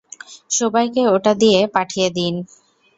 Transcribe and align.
সবাইকে 0.51 1.01
ওটা 1.07 1.31
দিয়ে 1.41 1.59
পাঠিয়ে 1.75 2.07
দিন। 2.09 2.33